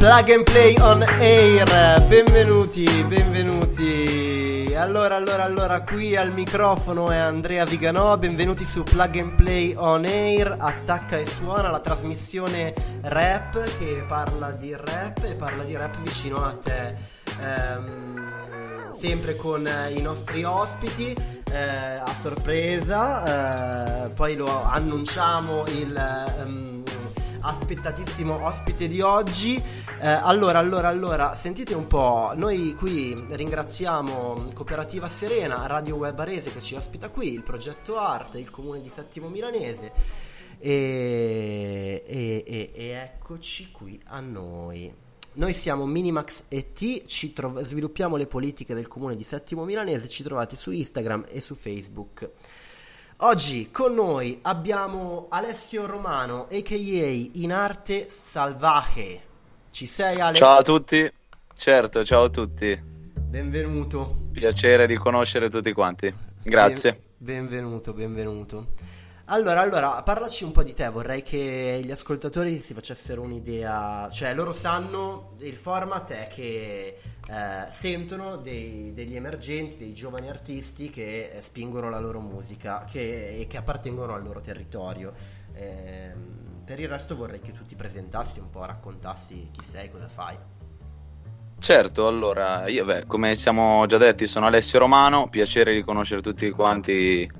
[0.00, 4.72] Plug and Play on Air, benvenuti, benvenuti.
[4.74, 10.06] Allora, allora, allora, qui al microfono è Andrea Viganò, benvenuti su Plug and Play on
[10.06, 15.94] Air, attacca e suona la trasmissione rap che parla di rap e parla di rap
[16.00, 16.94] vicino a te.
[17.42, 21.14] Ehm, sempre con i nostri ospiti
[21.52, 26.24] eh, a sorpresa, eh, poi lo annunciamo il...
[26.42, 26.79] Um,
[27.40, 29.56] aspettatissimo ospite di oggi.
[29.56, 36.52] Eh, allora, allora, allora, sentite un po', noi qui ringraziamo Cooperativa Serena, Radio Web Arese
[36.52, 39.92] che ci ospita qui, il progetto Arte, il comune di Settimo Milanese.
[40.58, 44.92] E, e, e, e eccoci qui a noi.
[45.32, 50.22] Noi siamo Minimax ET, ci trov- sviluppiamo le politiche del comune di Settimo Milanese, ci
[50.24, 52.30] trovate su Instagram e su Facebook.
[53.22, 57.38] Oggi con noi abbiamo Alessio Romano, a.k.a.
[57.38, 59.20] in arte salvaje.
[59.70, 60.36] Ci sei Ale?
[60.36, 61.12] Ciao a tutti,
[61.54, 62.80] certo, ciao a tutti.
[62.82, 64.28] Benvenuto.
[64.32, 66.10] Piacere di conoscere tutti quanti.
[66.42, 66.92] Grazie.
[67.18, 68.68] Ben- benvenuto, benvenuto.
[69.32, 74.34] Allora, allora, parlaci un po' di te, vorrei che gli ascoltatori si facessero un'idea, cioè
[74.34, 81.30] loro sanno il format è che eh, sentono dei, degli emergenti, dei giovani artisti che
[81.32, 85.12] eh, spingono la loro musica che, e che appartengono al loro territorio.
[85.54, 86.12] Eh,
[86.64, 90.36] per il resto vorrei che tu ti presentassi un po', raccontassi chi sei, cosa fai.
[91.56, 96.50] Certo, allora, io beh, come siamo già detti, sono Alessio Romano, piacere di conoscere tutti
[96.50, 97.30] quanti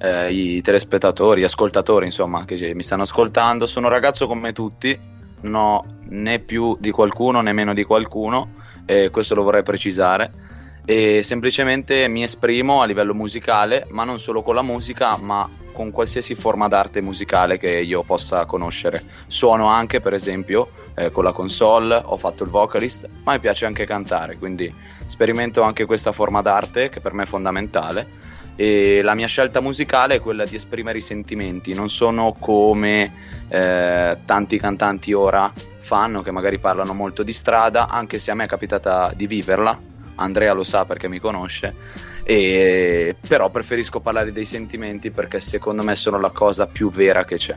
[0.00, 3.66] eh, i telespettatori, gli ascoltatori, insomma, che mi stanno ascoltando.
[3.66, 4.98] Sono un ragazzo come tutti,
[5.42, 8.54] non ho né più di qualcuno né meno di qualcuno,
[8.86, 10.48] eh, questo lo vorrei precisare.
[10.86, 15.90] E semplicemente mi esprimo a livello musicale, ma non solo con la musica, ma con
[15.90, 19.02] qualsiasi forma d'arte musicale che io possa conoscere.
[19.26, 23.66] Suono anche, per esempio, eh, con la console, ho fatto il vocalist, ma mi piace
[23.66, 24.72] anche cantare, quindi
[25.06, 28.29] sperimento anche questa forma d'arte che per me è fondamentale
[28.60, 33.10] e la mia scelta musicale è quella di esprimere i sentimenti, non sono come
[33.48, 38.44] eh, tanti cantanti ora fanno che magari parlano molto di strada, anche se a me
[38.44, 39.80] è capitata di viverla,
[40.16, 41.74] Andrea lo sa perché mi conosce,
[42.22, 47.38] e, però preferisco parlare dei sentimenti perché secondo me sono la cosa più vera che
[47.38, 47.56] c'è.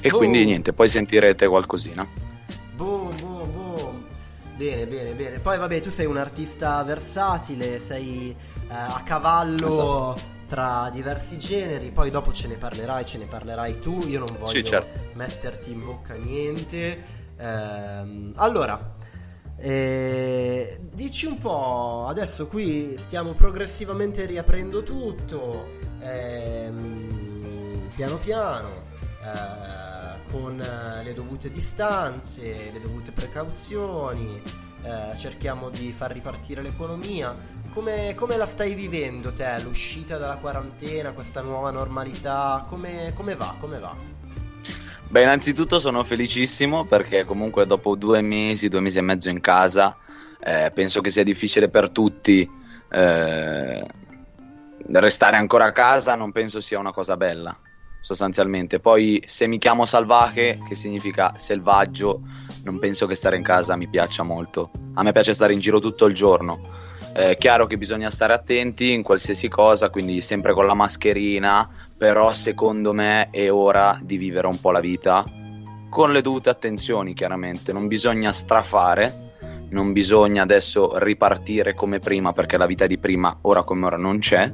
[0.00, 0.18] E boom.
[0.18, 2.04] quindi niente, poi sentirete qualcosina.
[4.58, 5.38] Bene, bene, bene.
[5.38, 8.34] Poi vabbè, tu sei un artista versatile, sei
[8.68, 10.20] eh, a cavallo esatto.
[10.48, 14.48] tra diversi generi, poi dopo ce ne parlerai, ce ne parlerai tu, io non voglio
[14.48, 15.10] sì, certo.
[15.14, 17.04] metterti in bocca niente.
[17.38, 18.94] Eh, allora,
[19.58, 25.68] eh, dici un po', adesso qui stiamo progressivamente riaprendo tutto,
[26.00, 28.68] ehm, piano piano,
[29.22, 29.87] eh,
[30.30, 34.40] con le dovute distanze, le dovute precauzioni,
[34.82, 37.34] eh, cerchiamo di far ripartire l'economia.
[37.72, 42.64] Come, come, la stai vivendo te, l'uscita dalla quarantena, questa nuova normalità?
[42.68, 43.54] Come, come va?
[43.58, 43.94] Come va?
[45.10, 49.96] Beh, innanzitutto sono felicissimo perché comunque dopo due mesi, due mesi e mezzo in casa,
[50.40, 52.48] eh, penso che sia difficile per tutti
[52.90, 53.86] eh,
[54.86, 57.56] restare ancora a casa, non penso sia una cosa bella,
[58.00, 58.80] sostanzialmente.
[58.80, 62.22] Poi se mi chiamo salvaje, che significa selvaggio,
[62.64, 64.70] non penso che stare in casa mi piaccia molto.
[64.94, 66.60] A me piace stare in giro tutto il giorno.
[67.12, 72.32] È chiaro che bisogna stare attenti in qualsiasi cosa, quindi sempre con la mascherina, però
[72.32, 75.24] secondo me è ora di vivere un po' la vita
[75.88, 77.72] con le dovute attenzioni, chiaramente.
[77.72, 79.32] Non bisogna strafare,
[79.70, 84.18] non bisogna adesso ripartire come prima, perché la vita di prima, ora come ora, non
[84.18, 84.52] c'è.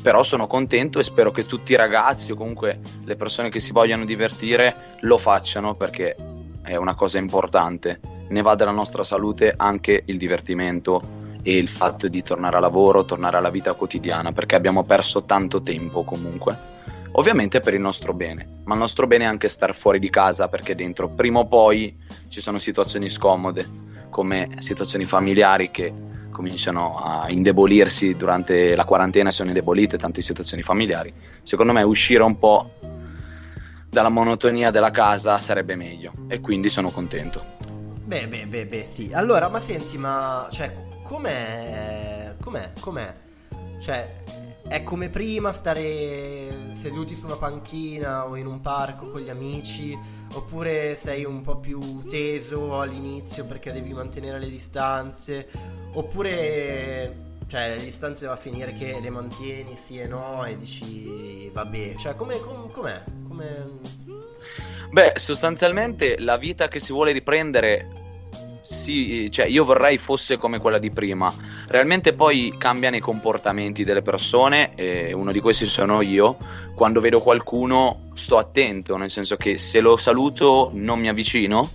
[0.00, 3.72] Però sono contento e spero che tutti i ragazzi o comunque le persone che si
[3.72, 6.16] vogliano divertire lo facciano perché
[6.62, 8.00] è una cosa importante.
[8.28, 13.04] Ne va della nostra salute anche il divertimento e il fatto di tornare a lavoro,
[13.04, 16.80] tornare alla vita quotidiana, perché abbiamo perso tanto tempo comunque.
[17.12, 20.48] Ovviamente per il nostro bene, ma il nostro bene è anche star fuori di casa
[20.48, 21.94] perché dentro prima o poi
[22.28, 25.92] ci sono situazioni scomode, come situazioni familiari che
[26.32, 31.12] cominciano a indebolirsi durante la quarantena, sono indebolite tante situazioni familiari.
[31.42, 32.70] Secondo me uscire un po'
[33.88, 37.44] dalla monotonia della casa sarebbe meglio e quindi sono contento.
[38.04, 39.10] Beh, beh, beh, beh, sì.
[39.12, 40.74] Allora, ma senti, ma cioè,
[41.04, 42.34] com'è?
[42.40, 42.72] Com'è?
[42.80, 43.12] Com'è?
[43.82, 44.08] cioè,
[44.72, 49.96] è come prima stare seduti su una panchina o in un parco con gli amici,
[50.32, 55.46] oppure sei un po' più teso all'inizio perché devi mantenere le distanze,
[55.92, 61.50] oppure cioè le distanze va a finire che le mantieni sì e no e dici
[61.52, 63.04] vabbè, cioè come, com, com'è?
[63.28, 63.78] Come...
[64.90, 68.11] Beh, sostanzialmente la vita che si vuole riprendere
[68.62, 71.32] sì, cioè io vorrei fosse come quella di prima.
[71.66, 76.36] Realmente poi cambiano i comportamenti delle persone e uno di questi sono io.
[76.74, 81.68] Quando vedo qualcuno sto attento, nel senso che se lo saluto non mi avvicino.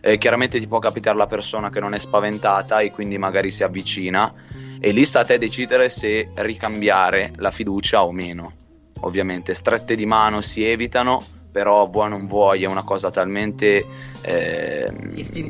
[0.00, 3.64] Eh, chiaramente ti può capitare la persona che non è spaventata e quindi magari si
[3.64, 4.32] avvicina
[4.78, 8.52] e lì sta a te decidere se ricambiare la fiducia o meno.
[9.00, 11.22] Ovviamente strette di mano si evitano,
[11.56, 13.82] però vuoi non vuoi è una cosa talmente
[14.20, 14.92] eh,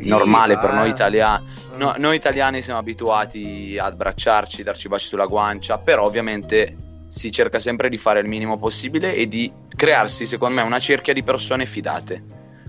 [0.05, 0.91] normale per noi eh.
[0.93, 1.45] italiani.
[1.79, 6.77] No, noi italiani siamo abituati ad abbracciarci, darci baci sulla guancia, però ovviamente
[7.09, 11.13] si cerca sempre di fare il minimo possibile e di crearsi, secondo me, una cerchia
[11.13, 12.23] di persone fidate.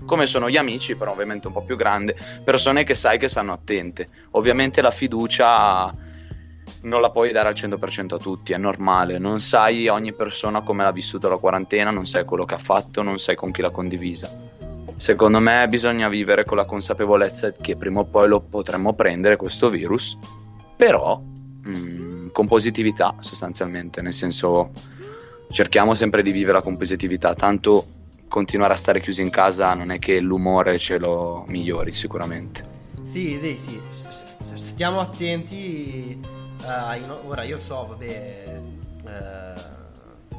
[0.04, 3.52] Come sono gli amici, però ovviamente un po' più grande, persone che sai che stanno
[3.52, 4.08] attente.
[4.32, 5.92] Ovviamente la fiducia
[6.82, 10.82] non la puoi dare al 100% a tutti, è normale, non sai ogni persona come
[10.82, 13.70] l'ha vissuta la quarantena, non sai quello che ha fatto, non sai con chi l'ha
[13.70, 14.30] condivisa.
[14.96, 19.70] Secondo me bisogna vivere con la consapevolezza che prima o poi lo potremmo prendere questo
[19.70, 20.18] virus,
[20.76, 21.20] però
[21.62, 24.70] mh, mm, con positività sostanzialmente, nel senso
[25.50, 27.86] cerchiamo sempre di vivere con positività, tanto
[28.28, 32.76] continuare a stare chiusi in casa non è che l'umore ce lo migliori sicuramente.
[33.02, 33.80] Sì, sì, sì,
[34.54, 36.18] stiamo attenti
[36.68, 38.60] Uh, ora io so, vabbè,
[39.04, 40.36] uh,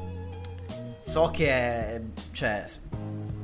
[1.00, 2.00] so che è,
[2.30, 2.66] cioè,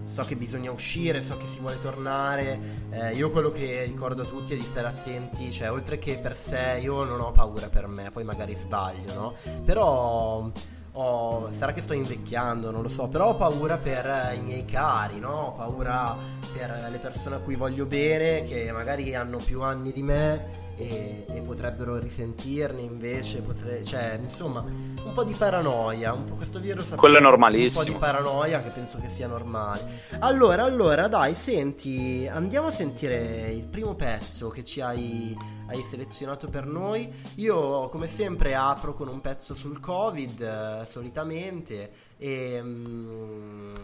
[0.04, 2.60] so che bisogna uscire, so che si vuole tornare.
[2.90, 6.36] Eh, io quello che ricordo a tutti è di stare attenti, cioè, oltre che per
[6.36, 9.34] sé, io non ho paura per me, poi magari sbaglio, no?
[9.64, 10.52] Però.
[10.98, 15.18] Oh, sarà che sto invecchiando, non lo so, però ho paura per i miei cari,
[15.18, 15.48] no?
[15.48, 16.16] Ho paura
[16.54, 21.26] per le persone a cui voglio bene, che magari hanno più anni di me e,
[21.28, 26.94] e potrebbero risentirne invece, potre, cioè insomma un po' di paranoia, un po' questo virus
[26.96, 27.82] Quello è normalissimo.
[27.82, 29.84] un po' di paranoia che penso che sia normale.
[30.20, 36.48] Allora, allora dai, senti, andiamo a sentire il primo pezzo che ci hai, hai selezionato
[36.48, 37.12] per noi.
[37.36, 42.60] Io come sempre apro con un pezzo sul Covid, eh, solitamente, e...
[42.62, 43.74] Mm,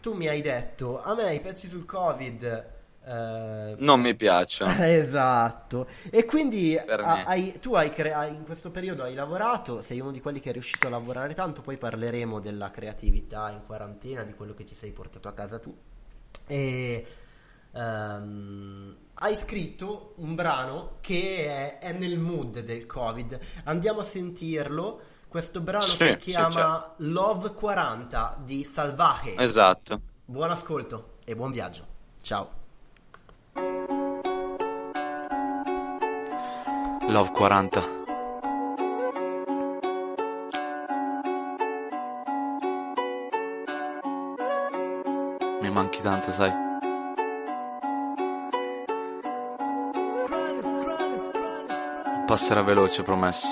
[0.00, 4.72] tu mi hai detto, a me i pezzi sul Covid Uh, non mi piacciono.
[4.84, 5.88] esatto.
[6.10, 10.38] E quindi hai, tu hai crea- in questo periodo hai lavorato, sei uno di quelli
[10.38, 14.64] che è riuscito a lavorare tanto, poi parleremo della creatività in quarantena, di quello che
[14.64, 15.74] ti sei portato a casa tu.
[16.46, 17.06] E
[17.72, 23.38] um, hai scritto un brano che è, è, nel mood del Covid.
[23.64, 25.00] Andiamo a sentirlo.
[25.28, 29.36] Questo brano sì, si chiama sì, Love 40 di Salvaje.
[29.36, 30.00] Esatto.
[30.24, 31.86] Buon ascolto e buon viaggio.
[32.20, 32.58] Ciao.
[37.06, 37.98] Love 40
[45.60, 46.69] Mi manchi tanto, sai?
[52.30, 53.48] Passerà veloce, promesso.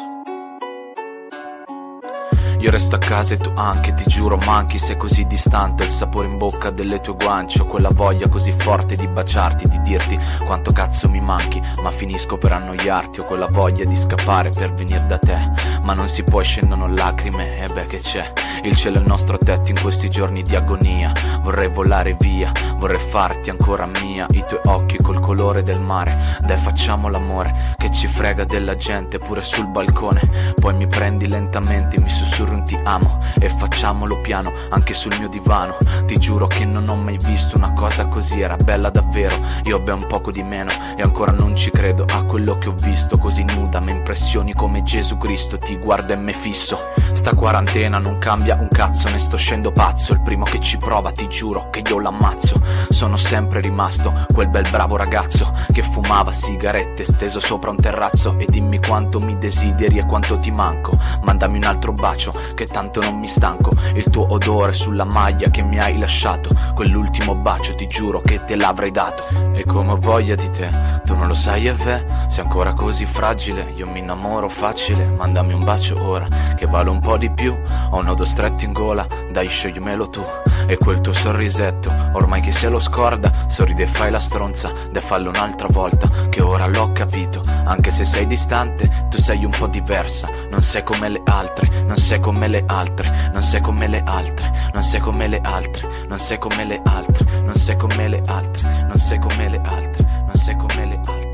[2.60, 6.28] Io resto a casa e tu anche, ti giuro manchi, sei così distante Il sapore
[6.28, 10.70] in bocca delle tue guance Ho quella voglia così forte di baciarti, di dirti quanto
[10.70, 15.18] cazzo mi manchi Ma finisco per annoiarti, ho quella voglia di scappare per venire da
[15.18, 15.50] te
[15.82, 18.32] Ma non si può, scendono lacrime, e beh che c'è
[18.62, 21.12] Il cielo è il nostro tetto in questi giorni di agonia.
[21.42, 24.26] Vorrei volare via, vorrei farti ancora mia.
[24.30, 29.18] I tuoi occhi col colore del mare Dai facciamo l'amore, che ci frega della gente
[29.18, 30.54] pure sul balcone.
[30.58, 35.28] Poi mi prendi lentamente, mi sussurri giuro ti amo e facciamolo piano anche sul mio
[35.28, 35.76] divano.
[36.06, 39.34] Ti giuro che non ho mai visto una cosa così, era bella davvero.
[39.64, 43.18] Io ben poco di meno e ancora non ci credo a quello che ho visto.
[43.18, 46.78] Così nuda, mi impressioni come Gesù Cristo, ti guardo e me fisso.
[47.12, 50.12] Sta quarantena non cambia un cazzo, ne sto scendo pazzo.
[50.12, 52.60] Il primo che ci prova ti giuro che io l'ammazzo.
[52.90, 58.36] Sono sempre rimasto quel bel bravo ragazzo Che fumava sigarette steso sopra un terrazzo.
[58.38, 60.98] E dimmi quanto mi desideri e quanto ti manco.
[61.22, 63.70] Mandami un altro bacio che tanto non mi stanco.
[63.94, 66.50] Il tuo odore sulla maglia che mi hai lasciato.
[66.74, 69.24] Quell'ultimo bacio ti giuro che te l'avrei dato.
[69.52, 70.70] E come ho voglia di te,
[71.04, 75.04] tu non lo sai e ve Sei ancora così fragile, io mi innamoro facile.
[75.04, 77.56] Mandami un bacio ora che vale un po' di più.
[77.90, 80.24] Ho un nodo stretto in gola, dai sciogliermelo tu.
[80.68, 85.00] E quel tuo sorrisetto, ormai che se lo scorda, sorride e fai la stronza, de
[85.00, 87.42] fallo un'altra volta, che ora l'ho capito.
[87.64, 91.96] Anche se sei distante, tu sei un po' diversa, non sei come le altre, non
[91.96, 96.18] sei come le altre, non sei come le altre, non sei come le altre, non
[96.20, 100.34] sei come le altre, non sei come le altre, non sei come le altre, non
[100.36, 101.27] sei come le altre,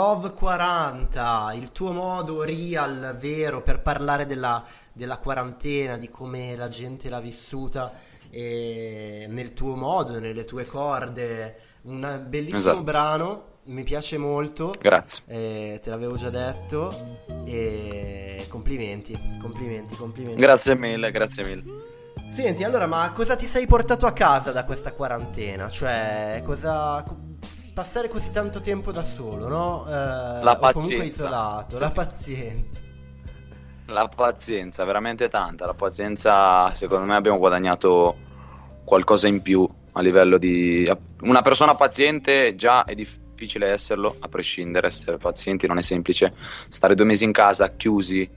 [0.00, 4.64] Love 40, il tuo modo real, vero, per parlare della,
[4.94, 7.92] della quarantena, di come la gente l'ha vissuta
[8.30, 11.54] e nel tuo modo, nelle tue corde.
[11.82, 12.82] Un bellissimo Esatto.
[12.82, 14.72] brano, mi piace molto.
[14.80, 15.22] Grazie.
[15.26, 17.26] eh, te l'avevo già detto.
[17.44, 20.40] E complimenti, complimenti, complimenti.
[20.40, 21.62] Grazie mille, grazie mille.
[22.26, 25.68] Senti, allora, ma cosa ti sei portato a casa da questa quarantena?
[25.68, 27.04] Cioè, cosa...
[27.74, 29.86] passare così tanto tempo da solo, no?
[29.86, 31.04] Eh, La o comunque pazienza.
[31.24, 32.80] isolato, la pazienza.
[33.86, 35.66] La pazienza, veramente tanta.
[35.66, 38.16] La pazienza, secondo me, abbiamo guadagnato
[38.84, 40.88] qualcosa in più a livello di.
[41.22, 46.34] Una persona paziente già è difficile esserlo, a prescindere, essere pazienti non è semplice.
[46.68, 48.28] Stare due mesi in casa chiusi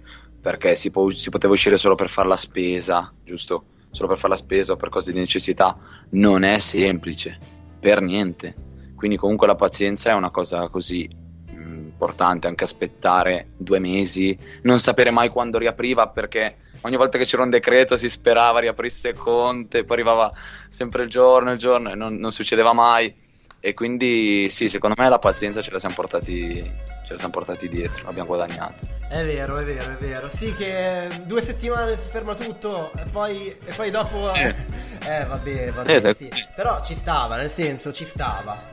[0.42, 3.66] perché si, può- si poteva uscire solo per fare la spesa, giusto?
[3.92, 5.78] Solo per fare la spesa o per cose di necessità,
[6.12, 7.38] non è semplice,
[7.80, 8.56] per niente.
[9.04, 11.10] Quindi, comunque, la pazienza è una cosa così
[11.52, 17.26] mh, importante, anche aspettare due mesi, non sapere mai quando riapriva perché ogni volta che
[17.26, 20.32] c'era un decreto si sperava riaprisse Conte, poi arrivava
[20.70, 23.14] sempre il giorno, il giorno e non, non succedeva mai.
[23.60, 27.68] E quindi sì, secondo me la pazienza ce la siamo portati, ce la siamo portati
[27.68, 28.76] dietro, l'abbiamo guadagnata.
[29.10, 30.30] È vero, è vero, è vero.
[30.30, 34.32] Sì, che due settimane si ferma tutto e poi, e poi dopo...
[34.32, 34.56] Eh.
[35.06, 36.30] Eh, vabbè, vabbè, Esatto, sì.
[36.56, 38.73] Però ci stava, nel senso, ci stava.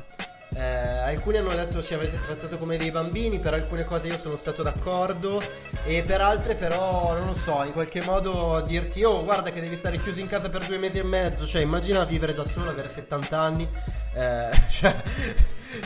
[0.52, 4.34] Eh, alcuni hanno detto ci avete trattato come dei bambini, per alcune cose io sono
[4.34, 5.40] stato d'accordo
[5.84, 9.76] e per altre però, non lo so, in qualche modo dirti oh guarda che devi
[9.76, 12.88] stare chiuso in casa per due mesi e mezzo, cioè immagina vivere da solo, avere
[12.88, 13.68] 70 anni,
[14.14, 14.96] eh, cioè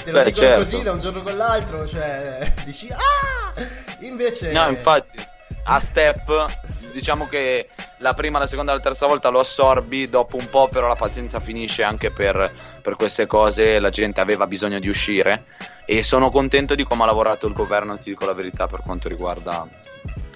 [0.03, 0.63] te lo Beh, dicono certo.
[0.63, 3.53] così da un giorno con l'altro, cioè dici ah!
[4.01, 4.51] Invece...
[4.51, 5.19] No, infatti,
[5.65, 6.47] a step,
[6.91, 7.69] diciamo che
[8.05, 11.41] la prima, la seconda la terza volta lo assorbi, dopo un po' però la pazienza
[11.41, 15.47] finisce anche per, per queste cose, la gente aveva bisogno di uscire
[15.87, 19.09] e sono contento di come ha lavorato il governo, ti dico la verità, per quanto
[19.09, 19.67] riguarda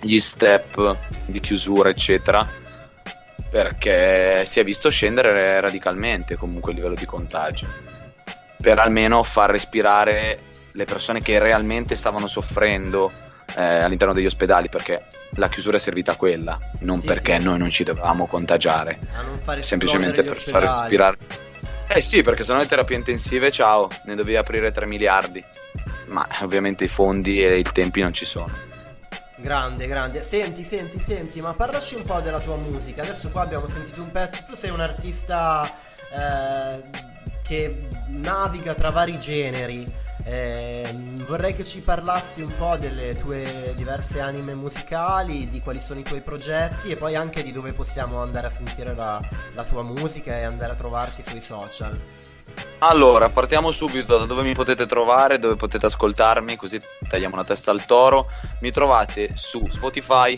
[0.01, 0.97] gli step
[1.27, 2.49] di chiusura, eccetera,
[3.51, 7.67] perché si è visto scendere radicalmente comunque il livello di contagio,
[8.57, 10.41] per almeno far respirare
[10.73, 13.13] le persone che realmente stavano soffrendo
[13.57, 17.45] eh, all'interno degli ospedali, perché la chiusura è servita a quella, non Sì, perché sì.
[17.45, 18.99] noi non ci dovevamo contagiare,
[19.61, 21.17] semplicemente per esplodere far ospedali.
[21.17, 21.47] respirare.
[21.91, 25.43] Eh sì, perché sennò le terapie intensive, ciao, ne dovevi aprire 3 miliardi,
[26.07, 28.67] ma ovviamente i fondi e i tempi non ci sono.
[29.37, 30.23] Grande, grande.
[30.25, 33.03] Senti, senti, senti, ma parlaci un po' della tua musica.
[33.03, 34.43] Adesso qua abbiamo sentito un pezzo.
[34.47, 35.65] Tu sei un artista
[36.13, 36.81] eh,
[37.49, 39.91] che naviga tra vari generi.
[40.25, 40.95] Eh,
[41.27, 46.03] vorrei che ci parlassi un po' delle tue diverse anime musicali, di quali sono i
[46.03, 49.19] tuoi progetti e poi anche di dove possiamo andare a sentire la,
[49.55, 51.99] la tua musica e andare a trovarti sui social.
[52.81, 56.79] Allora, partiamo subito da dove mi potete trovare, dove potete ascoltarmi, così
[57.09, 58.29] tagliamo la testa al toro.
[58.61, 60.37] Mi trovate su Spotify,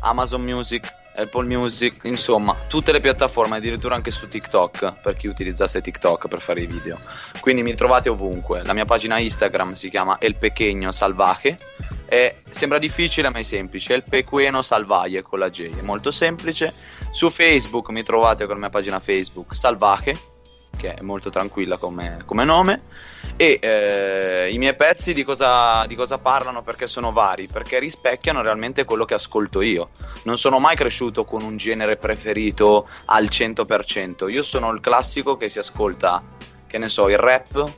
[0.00, 5.80] Amazon Music, Apple Music, insomma, tutte le piattaforme, addirittura anche su TikTok, per chi utilizzasse
[5.80, 6.98] TikTok per fare i video.
[7.40, 8.62] Quindi mi trovate ovunque.
[8.64, 11.56] La mia pagina Instagram si chiama El Pequeño Salvaje
[12.06, 16.72] e sembra difficile ma è semplice, El Pequeno Salvaje con la J, è molto semplice.
[17.12, 20.30] Su Facebook mi trovate con la mia pagina Facebook Salvaje
[20.82, 22.82] che è molto tranquilla come, come nome.
[23.36, 26.62] E eh, i miei pezzi di cosa, di cosa parlano?
[26.62, 27.46] Perché sono vari?
[27.46, 29.90] Perché rispecchiano realmente quello che ascolto io.
[30.24, 34.28] Non sono mai cresciuto con un genere preferito al 100%.
[34.28, 36.20] Io sono il classico che si ascolta,
[36.66, 37.70] che ne so, il rap.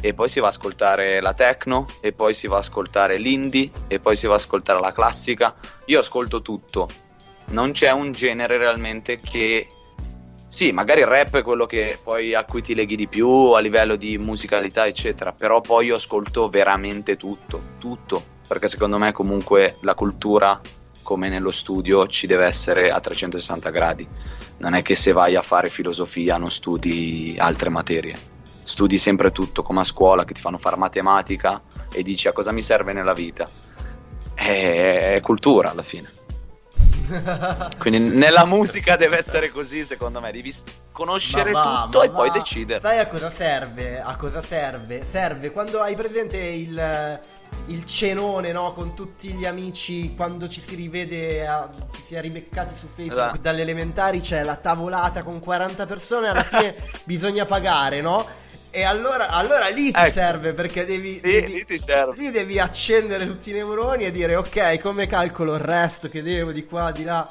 [0.00, 3.70] E poi si va a ascoltare la techno, e poi si va a ascoltare l'indie,
[3.88, 5.56] e poi si va a ascoltare la classica.
[5.86, 6.88] Io ascolto tutto.
[7.46, 9.66] Non c'è un genere realmente che
[10.54, 13.58] sì, magari il rap è quello che poi a cui ti leghi di più a
[13.58, 15.32] livello di musicalità, eccetera.
[15.32, 18.22] Però poi io ascolto veramente tutto, tutto.
[18.46, 20.60] Perché secondo me comunque la cultura,
[21.02, 24.06] come nello studio, ci deve essere a 360 gradi.
[24.58, 28.16] Non è che se vai a fare filosofia non studi altre materie.
[28.62, 32.52] Studi sempre tutto, come a scuola che ti fanno fare matematica e dici a cosa
[32.52, 33.44] mi serve nella vita.
[34.34, 36.22] è, è cultura alla fine.
[37.78, 40.54] Quindi nella musica deve essere così, secondo me, devi
[40.92, 42.34] conoscere Ma va, tutto ma e poi va.
[42.38, 42.80] decidere.
[42.80, 44.00] Sai a cosa serve?
[44.00, 45.04] A cosa serve?
[45.04, 47.20] Serve quando hai presente il,
[47.66, 48.72] il cenone, no?
[48.72, 51.68] Con tutti gli amici, quando ci si rivede, a-
[52.00, 53.38] si è ribeccati su Facebook Esatto.
[53.40, 56.74] dalle elementari, c'è la tavolata con 40 persone, alla fine
[57.04, 58.26] bisogna pagare, no?
[58.76, 60.10] E allora, allora lì ti Ecco.
[60.10, 62.16] serve perché devi, Sì, devi- lì serve.
[62.16, 66.50] lì devi accendere tutti i neuroni e dire ok, come calcolo il resto che devo
[66.50, 67.28] di qua, di là.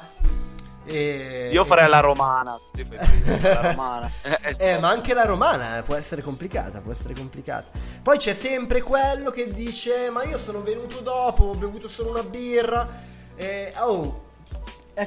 [0.86, 1.50] E...
[1.52, 2.58] Io farei la romana.
[2.72, 4.10] La romana.
[4.22, 7.70] Eh, eh, Eh, ma anche la romana eh, può essere complicata, può essere complicata.
[8.02, 12.22] Poi c'è sempre quello che dice: Ma io sono venuto dopo, ho bevuto solo una
[12.22, 12.88] birra.
[13.36, 14.23] E, oh, è complicato.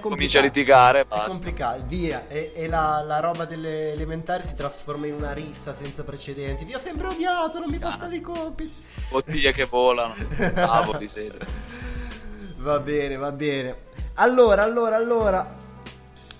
[0.02, 1.30] Comincia a litigare, È basta.
[1.30, 2.28] complicato, via.
[2.28, 6.66] E, e la, la roba delle elementari si trasforma in una rissa senza precedenti.
[6.66, 8.76] Ti ho sempre odiato, non mi passavi i compiti.
[9.10, 10.14] Bottiglie che volano.
[10.54, 11.46] Tavoli, sedere.
[12.60, 13.76] Va bene, va bene.
[14.16, 15.56] Allora, allora, allora.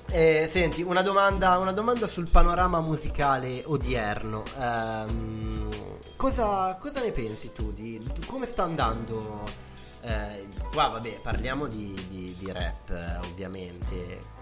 [0.10, 4.44] Eh, senti, una domanda, una domanda sul panorama musicale odierno.
[4.60, 5.70] Ehm,
[6.16, 9.46] cosa, cosa ne pensi tu di come sta andando?
[10.02, 14.36] Eh, qua, vabbè, parliamo di, di- di rap, ovviamente.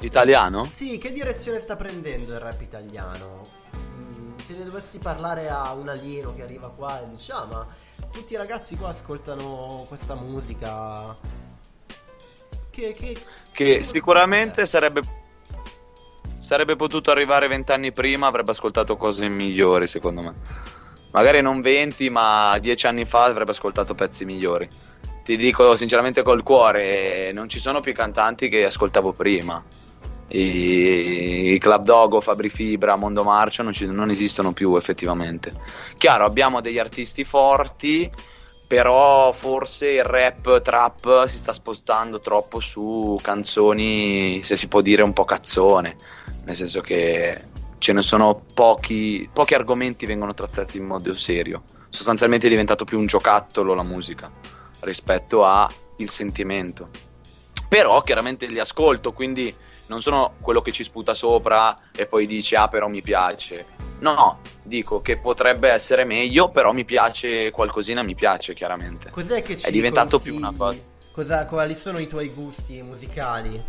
[0.00, 0.64] Italiano?
[0.70, 3.46] Sì, che direzione sta prendendo il rap italiano?
[3.76, 7.66] Mm, se ne dovessi parlare a un alieno che arriva qua e dice: Ah, ma
[8.10, 11.16] tutti i ragazzi qua ascoltano questa musica.
[12.70, 13.20] Che, che,
[13.52, 15.02] Che sicuramente sarebbe.
[16.40, 20.34] Sarebbe potuto arrivare vent'anni prima, avrebbe ascoltato cose migliori, secondo me.
[21.18, 24.68] Magari non 20, ma dieci anni fa avrebbe ascoltato pezzi migliori.
[25.24, 29.60] Ti dico sinceramente col cuore, non ci sono più i cantanti che ascoltavo prima.
[30.28, 35.54] I, i Club Dogo, Fabri Fibra, Mondo Marcio non, ci- non esistono più effettivamente.
[35.96, 38.08] Chiaro, abbiamo degli artisti forti,
[38.64, 45.02] però forse il rap trap si sta spostando troppo su canzoni, se si può dire
[45.02, 45.96] un po' cazzone,
[46.44, 51.62] nel senso che ce ne sono pochi, pochi argomenti vengono trattati in modo serio.
[51.88, 54.30] Sostanzialmente è diventato più un giocattolo la musica
[54.80, 56.90] rispetto a il sentimento.
[57.68, 59.54] Però chiaramente li ascolto, quindi
[59.86, 63.66] non sono quello che ci sputa sopra e poi dice ah però mi piace.
[64.00, 69.10] No, dico che potrebbe essere meglio, però mi piace qualcosina, mi piace chiaramente.
[69.10, 70.48] Cos'è che ci È diventato più consigli?
[70.48, 70.78] una cosa.
[71.10, 73.60] Cosa, quali sono i tuoi gusti musicali?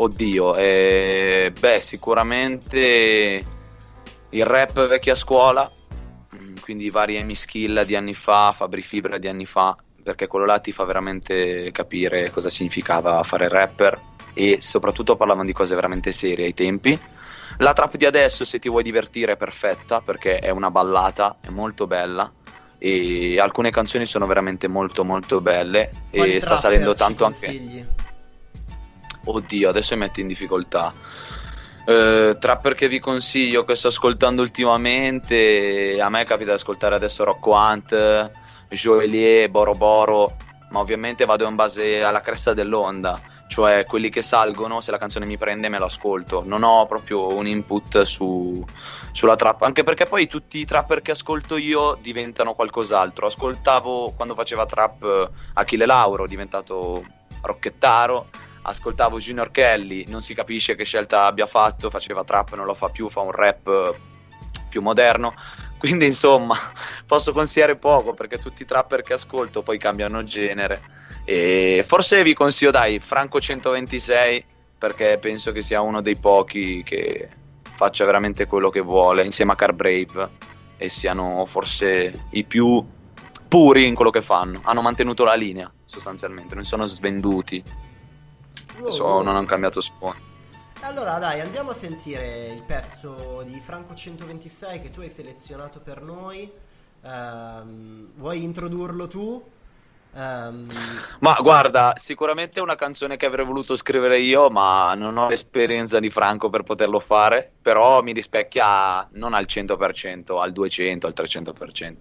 [0.00, 3.44] Oddio, eh, beh, sicuramente
[4.28, 5.68] il rap vecchia scuola,
[6.36, 10.28] mm, quindi i vari Amy Skill di anni fa, Fabri Fibra di anni fa, perché
[10.28, 14.00] quello là ti fa veramente capire cosa significava fare rapper
[14.34, 16.96] e soprattutto parlavano di cose veramente serie ai tempi.
[17.56, 21.48] La trap di adesso, se ti vuoi divertire, è perfetta perché è una ballata, è
[21.48, 22.30] molto bella
[22.78, 28.06] e alcune canzoni sono veramente molto molto belle Quali e sta salendo tanto anche...
[29.30, 30.92] Oddio, adesso mi metti in difficoltà.
[31.84, 37.24] Eh, trapper che vi consiglio, che sto ascoltando ultimamente, a me capita di ascoltare adesso
[37.24, 38.30] Rocco Hunt,
[38.68, 40.36] Joelie, Boro Boro,
[40.70, 45.24] ma ovviamente vado in base alla cresta dell'onda, cioè quelli che salgono, se la canzone
[45.24, 48.62] mi prende me lo ascolto, non ho proprio un input su,
[49.12, 54.34] sulla trap, anche perché poi tutti i trapper che ascolto io diventano qualcos'altro, ascoltavo quando
[54.34, 57.02] faceva trap eh, Achille Lauro, diventato
[57.40, 58.28] rocchettaro,
[58.62, 62.88] ascoltavo Junior Kelly, non si capisce che scelta abbia fatto, faceva trap, non lo fa
[62.88, 63.94] più, fa un rap eh,
[64.68, 65.34] più moderno.
[65.78, 66.56] Quindi insomma,
[67.06, 70.80] posso consigliare poco perché tutti i trapper che ascolto poi cambiano genere.
[71.24, 74.44] E forse vi consiglio, dai, Franco 126
[74.78, 77.28] perché penso che sia uno dei pochi che
[77.62, 80.30] faccia veramente quello che vuole insieme a Car Brave
[80.76, 82.84] e siano forse i più
[83.48, 84.60] puri in quello che fanno.
[84.64, 87.62] Hanno mantenuto la linea sostanzialmente, non sono svenduti.
[88.78, 89.22] Wow, wow.
[89.22, 90.26] non hanno cambiato sfondo.
[90.82, 96.02] Allora dai, andiamo a sentire il pezzo di Franco 126 che tu hai selezionato per
[96.02, 96.50] noi.
[97.02, 99.44] Ehm, vuoi introdurlo tu?
[100.14, 100.70] Ehm,
[101.18, 105.98] Ma guarda, sicuramente è una canzone che avrei voluto scrivere io, ma non ho l'esperienza
[105.98, 107.50] di Franco per poterlo fare.
[107.60, 111.96] Però mi rispecchia non al 100%, al 200, al 300%.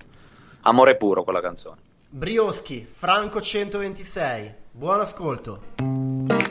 [0.61, 1.81] Amore puro quella canzone.
[2.09, 4.53] Brioschi, Franco 126.
[4.71, 6.45] Buon ascolto.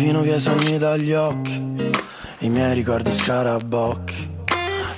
[0.00, 1.78] Strofino via i sogni dagli occhi,
[2.38, 4.30] i miei ricordi scarabocchi.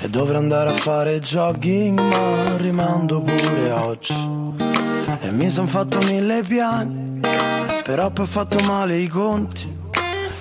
[0.00, 4.14] E dovrei andare a fare jogging, ma rimando pure oggi.
[5.20, 7.18] E mi son fatto mille piani,
[7.82, 9.76] però poi ho fatto male i conti.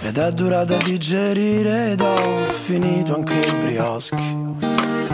[0.04, 4.45] ed è dura da digerire ed ho finito anche il brioschi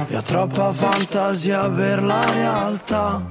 [0.10, 3.22] e ho troppa fantasia per la realtà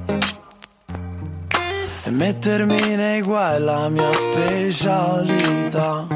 [2.06, 6.06] e mettermi nei guai la mia specialità.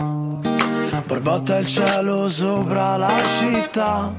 [1.05, 4.15] Borbotta il cielo sopra la città.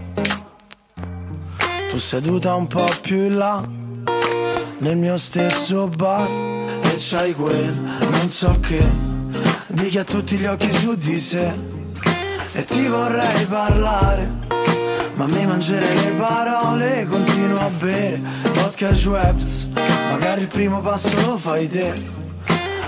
[1.89, 3.63] Tu seduta un po' più in là
[4.79, 6.29] nel mio stesso bar.
[6.81, 8.86] E c'hai quel non so che
[9.67, 11.53] di chi ha tutti gli occhi su di sé.
[12.51, 14.61] E ti vorrei parlare
[15.21, 18.19] ma mi mangerei le parole continuo a bere.
[18.53, 19.67] Vodka Schweppes
[20.10, 21.93] magari il primo passo lo fai te.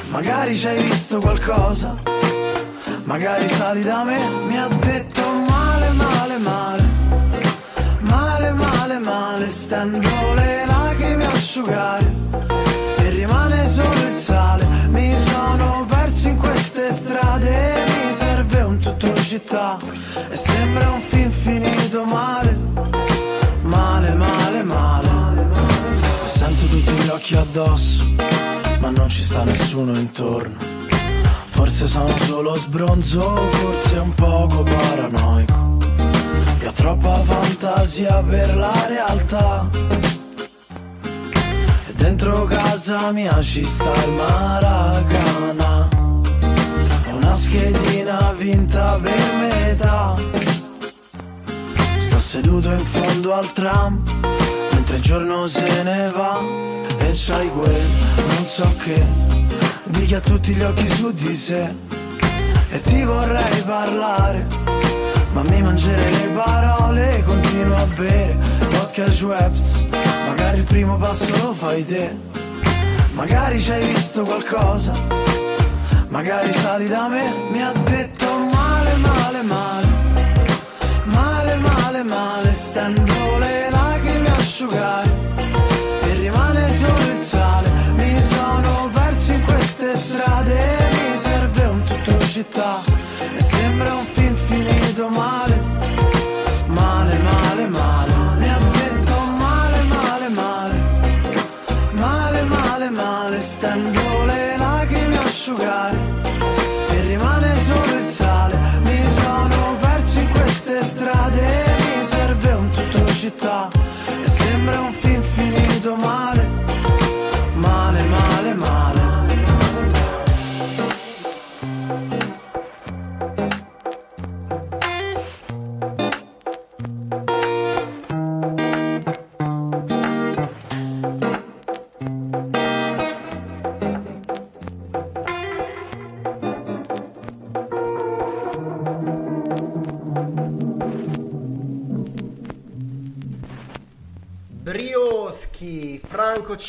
[0.07, 1.95] Magari ci hai visto qualcosa
[3.03, 4.17] magari sali da me.
[4.47, 6.83] Mi ha detto male male male
[7.99, 9.49] male male male.
[9.51, 12.15] Stendo le lacrime a asciugare
[12.97, 14.65] e rimane solo il sale.
[14.89, 17.82] Mi sono perso in queste strade
[19.11, 19.77] mi città
[20.29, 22.57] e sembra un film finito male
[23.63, 25.07] male male male.
[26.23, 28.05] E sento tutti gli occhi addosso
[28.79, 30.55] ma non ci sta nessuno intorno.
[31.45, 35.77] Forse sono solo sbronzo forse un poco paranoico.
[36.59, 39.69] E ho troppa fantasia per la realtà.
[41.87, 45.72] E dentro casa mia ci sta il Maracana
[47.33, 50.15] una schedina vinta per metà.
[51.97, 54.03] Sto seduto in fondo al tram
[54.71, 56.39] Mentre il giorno se ne va.
[56.99, 59.03] E c'hai quel non so che
[59.85, 61.73] Di chi ha tutti gli occhi su di sé.
[62.69, 64.45] E ti vorrei parlare
[65.33, 67.23] Ma mi mangerei le parole.
[67.25, 68.37] Continuo a bere
[68.69, 69.83] Vodka Schweppes
[70.27, 72.15] Magari il primo passo lo fai te.
[73.13, 75.32] Magari ci hai visto qualcosa
[76.13, 79.87] Magari sali da me, mi ha detto male, male, male.
[81.05, 85.09] Male, male, male Stendo le lacrime a asciugare.
[86.03, 87.69] E rimane solo il sale.
[87.95, 90.77] Mi sono perso in queste strade.
[91.09, 92.79] Mi serve un tutto città.
[93.35, 95.52] E sembra un film finito male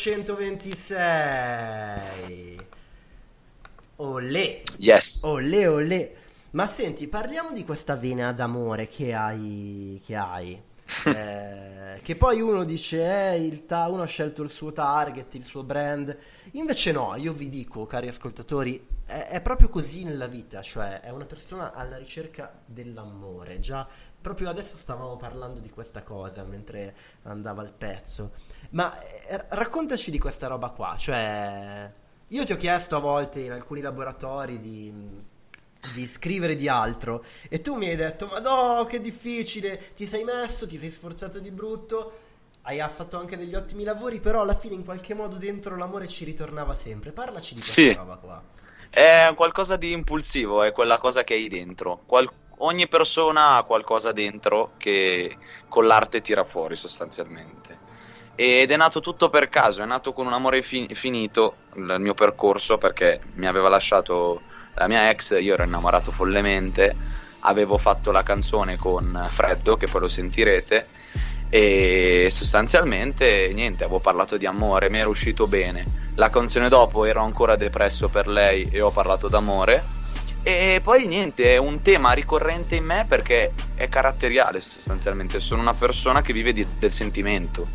[0.05, 2.57] 126.
[3.95, 4.61] Olè.
[4.77, 5.23] Yes.
[5.23, 6.13] Olè, olè.
[6.51, 9.99] Ma senti, parliamo di questa vena d'amore che hai.
[10.05, 10.61] Che, hai.
[11.05, 15.43] Eh, che poi uno dice, eh, il ta- uno ha scelto il suo target, il
[15.43, 16.15] suo brand.
[16.51, 21.09] Invece no, io vi dico, cari ascoltatori, è, è proprio così nella vita, cioè è
[21.09, 23.59] una persona alla ricerca dell'amore.
[23.59, 23.87] Già,
[24.21, 28.31] proprio adesso stavamo parlando di questa cosa mentre andava il pezzo.
[28.71, 31.93] Ma eh, raccontaci di questa roba qua, cioè...
[32.29, 34.91] Io ti ho chiesto a volte in alcuni laboratori di,
[35.93, 40.23] di scrivere di altro e tu mi hai detto ma no che difficile ti sei
[40.23, 42.11] messo ti sei sforzato di brutto
[42.63, 46.25] hai fatto anche degli ottimi lavori però alla fine in qualche modo dentro l'amore ci
[46.25, 47.93] ritornava sempre parlaci di questa Sì.
[47.93, 48.43] roba qua
[48.95, 52.03] È qualcosa di impulsivo, è quella cosa che hai dentro.
[52.05, 55.35] Qual- ogni persona ha qualcosa dentro che
[55.67, 57.77] con l'arte tira fuori sostanzialmente.
[58.35, 62.13] Ed è nato tutto per caso, è nato con un amore fi- finito il mio
[62.13, 64.43] percorso perché mi aveva lasciato
[64.75, 66.95] la mia ex, io ero innamorato follemente,
[67.41, 70.87] avevo fatto la canzone con Freddo, che poi lo sentirete,
[71.49, 75.83] e sostanzialmente niente, avevo parlato di amore, mi era uscito bene.
[76.15, 80.03] La canzone dopo ero ancora depresso per lei e ho parlato d'amore.
[80.43, 85.73] E poi niente, è un tema ricorrente in me perché è caratteriale sostanzialmente, sono una
[85.73, 87.65] persona che vive di- del sentimento,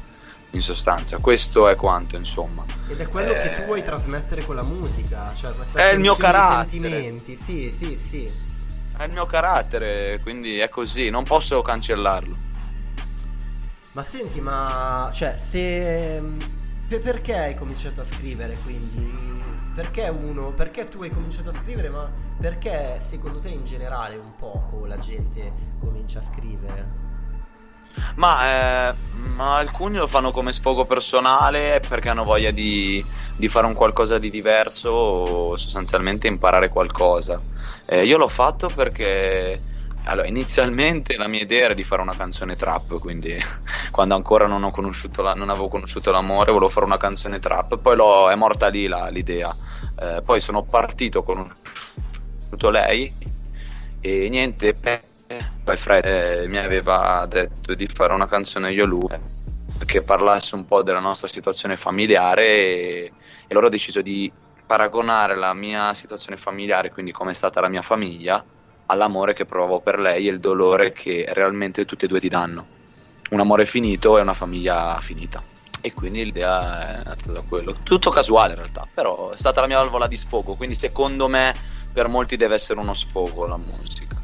[0.52, 2.64] in sostanza, questo è quanto insomma.
[2.88, 6.00] ed è quello che Eh, tu vuoi trasmettere con la musica cioè questa È il
[6.00, 6.68] mio carattere.
[6.68, 8.28] sentimenti sì sì sì
[8.96, 12.34] È il mio carattere, quindi è così, non posso cancellarlo.
[13.92, 16.22] Ma senti, ma cioè, se.
[16.88, 19.20] pe- perché hai cominciato a scrivere quindi?
[19.74, 24.34] perché uno, perché tu hai cominciato a scrivere, ma perché secondo te in generale un
[24.34, 27.08] poco la gente comincia a scrivere?
[28.16, 28.94] Ma, eh,
[29.34, 33.04] ma alcuni lo fanno come sfogo personale perché hanno voglia di,
[33.36, 37.40] di fare un qualcosa di diverso o sostanzialmente imparare qualcosa.
[37.86, 39.58] Eh, io l'ho fatto perché
[40.04, 43.36] allora, inizialmente la mia idea era di fare una canzone trap, quindi
[43.90, 47.96] quando ancora non, la, non avevo conosciuto l'amore volevo fare una canzone trap, poi
[48.32, 49.54] è morta lì la, l'idea.
[50.00, 53.12] Eh, poi sono partito, ho conosciuto lei
[54.00, 54.74] e niente,
[55.62, 60.54] poi Fred eh, mi aveva detto di fare una canzone io lui eh, che parlasse
[60.54, 63.12] un po' della nostra situazione familiare e,
[63.46, 64.32] e loro ho deciso di
[64.66, 68.44] paragonare la mia situazione familiare, quindi come è stata la mia famiglia,
[68.90, 72.66] all'amore che provavo per lei e il dolore che realmente tutti e due ti danno.
[73.30, 75.40] Un amore finito e una famiglia finita.
[75.80, 77.76] E quindi l'idea è nata da quello.
[77.82, 81.54] Tutto casuale in realtà, però è stata la mia valvola di sfogo, quindi secondo me
[81.92, 84.16] per molti deve essere uno sfogo la musica.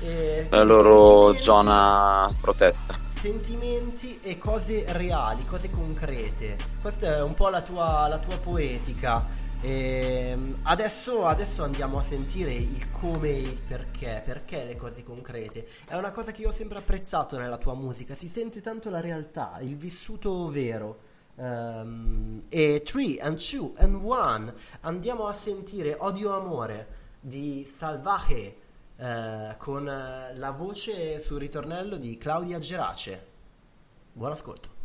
[0.00, 2.94] E la loro zona protetta.
[3.08, 6.56] Sentimenti e cose reali, cose concrete.
[6.80, 9.44] Questa è un po' la tua, la tua poetica.
[9.62, 15.66] Ehm, adesso, adesso, andiamo a sentire il come e il perché, perché le cose concrete.
[15.86, 19.00] È una cosa che io ho sempre apprezzato nella tua musica, si sente tanto la
[19.00, 21.14] realtà, il vissuto vero.
[21.36, 26.88] Um, e 3 and 2 and 1 andiamo a sentire Odio Amore
[27.20, 28.56] di Salvaje
[28.96, 33.26] uh, con la voce sul ritornello di Claudia Gerace.
[34.12, 34.75] Buon ascolto.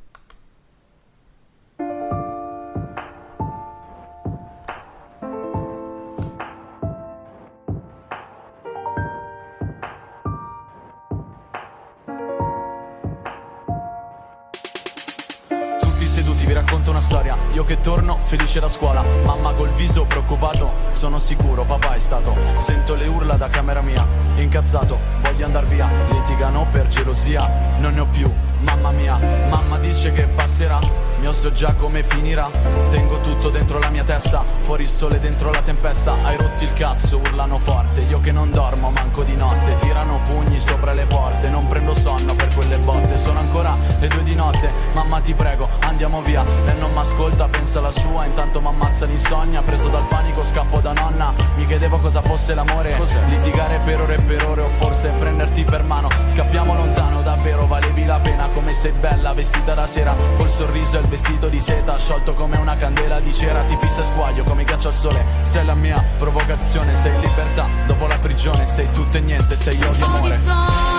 [17.01, 17.35] Storia.
[17.53, 19.03] Io che torno felice da scuola.
[19.25, 22.35] Mamma col viso preoccupato Sono sicuro papà è stato.
[22.59, 24.05] Sento le urla da camera mia
[24.37, 24.97] Incazzato.
[25.21, 27.49] Voglio andar via Litigano per gelosia.
[27.79, 29.17] Non ne ho più Mamma mia
[29.49, 30.79] Mamma dice che passerà.
[31.19, 32.49] Mio so già come finirà.
[32.89, 34.43] Tengo tutto dentro la mia testa.
[34.65, 36.15] Fuori il sole dentro la tempesta.
[36.23, 38.01] Hai rotti il cazzo urlano forte.
[38.09, 39.77] Io che non dormo manco di notte.
[39.79, 41.49] Tirano pugni sopra le porte.
[41.49, 43.19] Non prendo sonno per quelle botte.
[43.19, 44.71] Sono ancora le due di notte.
[44.93, 46.43] Mamma ti prego andiamo via.
[46.65, 48.25] Lei non m'ascolta pensa la sua.
[48.25, 51.33] Intanto m'ammazza l'insonnia Preso dal panico scappo da nonna.
[51.55, 52.95] Mi chiedevo cosa fosse l'amore.
[52.97, 53.19] Cos'è?
[53.27, 56.09] Litigare per ore e per ore O forse prenderti per mano.
[56.33, 60.15] Scappiamo lontano davvero valevi la pena Come sei bella vestita da sera.
[60.37, 63.61] Col sorriso e il vestito di seta Sciolto come una candela di cera.
[63.63, 65.23] Ti fissa e squaglio come ghiaccio al sole.
[65.39, 67.67] Sei la mia provocazione Sei libertà.
[67.87, 70.90] Dopo la prigione Sei tutto e niente Sei odio amore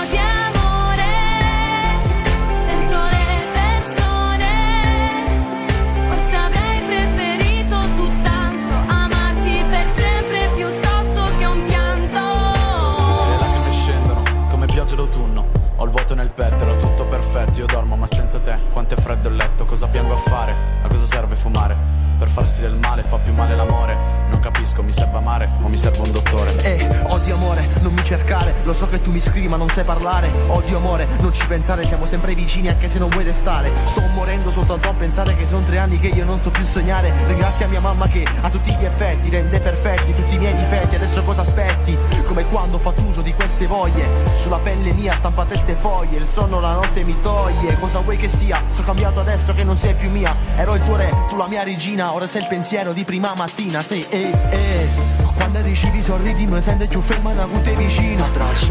[18.03, 20.53] ma senza te Quanto è freddo il letto, cosa piango a fare?
[20.83, 21.77] A cosa serve fumare?
[22.19, 26.01] Per farsi del male fa più male l'amore capisco, mi serve amare o mi serve
[26.01, 26.57] un dottore?
[26.63, 29.85] Eh, odio amore, non mi cercare Lo so che tu mi scrivi ma non sai
[29.85, 30.31] parlare.
[30.49, 33.71] Odio amore, non ci pensare Siamo sempre vicini anche se non vuoi restare.
[33.87, 37.13] Sto morendo soltanto a pensare che sono tre anni che io non so più sognare.
[37.27, 40.97] Ringrazia mia mamma che a tutti gli effetti Rende perfetti tutti i miei difetti.
[40.97, 41.97] Adesso cosa aspetti?
[42.27, 44.09] Come quando ho fatto uso di queste voglie.
[44.43, 47.79] Sulla pelle mia stampa teste foglie Il sonno la notte mi toglie.
[47.79, 48.61] Cosa vuoi che sia?
[48.73, 50.35] Sono cambiato adesso che non sei più mia.
[50.57, 52.13] Ero il tuo re, tu la mia regina.
[52.13, 53.83] Ora sei il pensiero di prima mattina.
[53.83, 54.89] Sei eh eh,
[55.35, 58.25] Quando ricevi sorridi mi sento più ferma con te vicino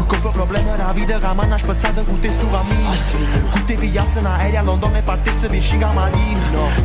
[0.06, 2.94] Compro problemi la vita che mi hanno spezzato con te sto cammino
[3.50, 6.40] Con te pigliassi un aereo a Londra e partisse vicino a mattina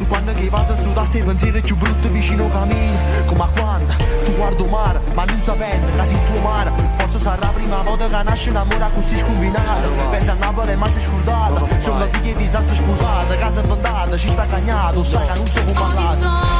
[0.07, 3.93] Quando che vado a studiare i pensieri più brutti vicino cammino Come a quando?
[4.25, 6.71] Tu guardo mare ma non sapendo che sei il tuo mare.
[6.97, 9.89] Forse sarà la prima volta che nasce un amore così scombinato.
[10.11, 11.65] Pensa a Napoli ma ti scordata.
[11.79, 16.56] Sono la figlia di disastro sposata Casa abbandonata, città cagnata Sai che non so come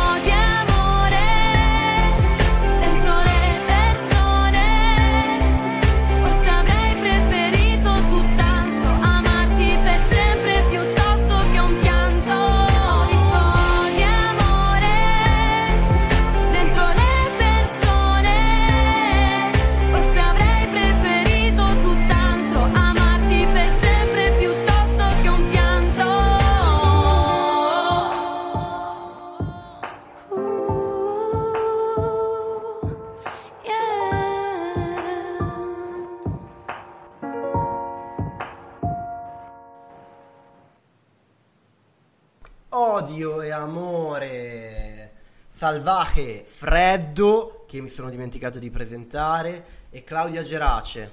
[45.58, 51.12] Salvaje Freddo, che mi sono dimenticato di presentare, e Claudia Gerace.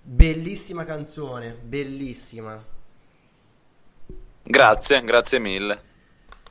[0.00, 2.64] Bellissima canzone, bellissima.
[4.44, 5.82] Grazie, grazie mille.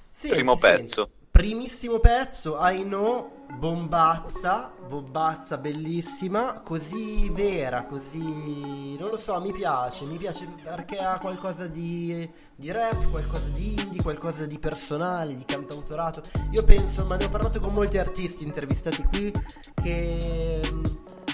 [0.09, 1.09] Senti, Primo senti, pezzo.
[1.31, 8.97] primissimo pezzo, I know, bombazza, bombazza bellissima, così vera, così...
[8.97, 13.79] non lo so, mi piace, mi piace perché ha qualcosa di, di rap, qualcosa di
[13.79, 16.21] indie, qualcosa di personale, di cantautorato.
[16.51, 19.31] Io penso, ma ne ho parlato con molti artisti intervistati qui,
[19.75, 20.61] che...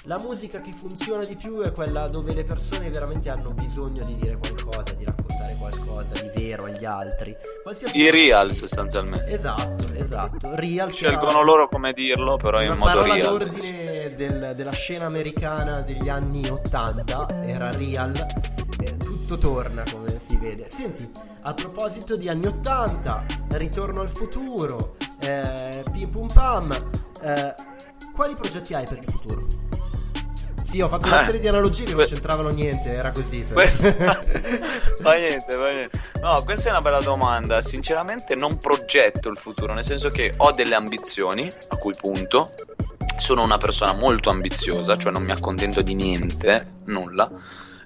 [0.07, 4.15] La musica che funziona di più è quella dove le persone veramente hanno bisogno di
[4.15, 7.35] dire qualcosa, di raccontare qualcosa di vero agli altri.
[7.61, 9.27] Qualsiasi I real sostanzialmente.
[9.29, 10.55] Esatto, esatto.
[10.55, 13.27] Real Scelgono loro come dirlo, però in modo parola real.
[13.37, 18.15] d'ordine del- della scena americana degli anni 80 era real.
[18.79, 20.67] eh, tutto torna come si vede.
[20.69, 21.09] Senti,
[21.41, 26.71] a proposito di anni 80, Ritorno al futuro, eh, Pim Pum Pam,
[27.23, 27.55] eh,
[28.15, 29.47] quali progetti hai per il futuro?
[30.67, 33.41] Sì, ho fatto una Eh, serie di analogie che non c'entravano niente, era così.
[33.43, 33.61] però.
[33.71, 36.01] fa niente, fa niente.
[36.21, 37.61] No, questa è una bella domanda.
[37.61, 42.51] Sinceramente non progetto il futuro, nel senso che ho delle ambizioni, a cui punto.
[43.17, 47.31] Sono una persona molto ambiziosa, cioè non mi accontento di niente, nulla.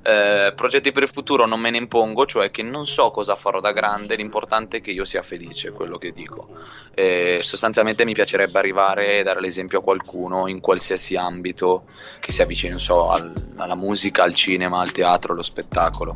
[0.04, 3.60] Eh, progetti per il futuro non me ne impongo, cioè che non so cosa farò
[3.60, 6.48] da grande, l'importante è che io sia felice, quello che dico.
[6.94, 11.86] Eh, sostanzialmente mi piacerebbe arrivare e dare l'esempio a qualcuno in qualsiasi ambito
[12.20, 16.14] che sia vicino, non so, al- alla musica, al cinema, al teatro, allo spettacolo.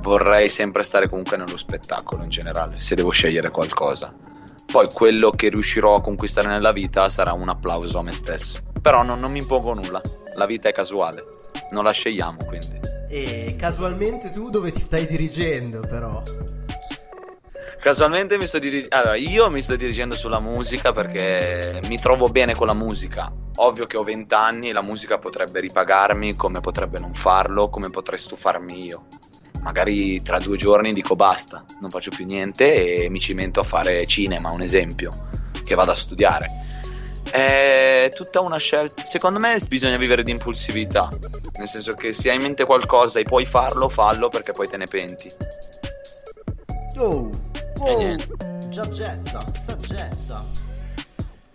[0.00, 4.12] Vorrei sempre stare comunque nello spettacolo in generale, se devo scegliere qualcosa.
[4.70, 8.58] Poi quello che riuscirò a conquistare nella vita sarà un applauso a me stesso.
[8.82, 10.00] Però non, non mi impongo nulla,
[10.36, 11.24] la vita è casuale,
[11.70, 12.80] non la scegliamo quindi.
[13.08, 16.22] E casualmente tu dove ti stai dirigendo, però?
[17.80, 18.94] Casualmente mi sto dirigendo.
[18.96, 23.32] Allora, io mi sto dirigendo sulla musica perché mi trovo bene con la musica.
[23.56, 27.88] Ovvio che ho 20 anni e la musica potrebbe ripagarmi, come potrebbe non farlo, come
[27.88, 29.06] potrei stufarmi io.
[29.62, 34.06] Magari tra due giorni dico basta, non faccio più niente e mi cimento a fare
[34.06, 35.10] cinema, un esempio,
[35.64, 36.48] che vado a studiare.
[37.30, 39.04] È tutta una scelta.
[39.04, 41.08] Secondo me bisogna vivere di impulsività.
[41.58, 44.76] Nel senso che se hai in mente qualcosa e puoi farlo, fallo perché poi te
[44.76, 45.28] ne penti.
[46.96, 47.30] Oh,
[47.78, 48.16] oh,
[48.70, 50.44] saggezza, saggezza.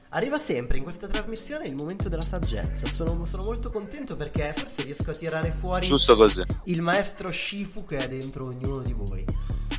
[0.10, 2.86] Arriva sempre in questa trasmissione il momento della saggezza.
[2.88, 6.44] Sono, sono molto contento perché forse riesco a tirare fuori Giusto così.
[6.66, 9.26] il maestro Shifu che è dentro ognuno di voi.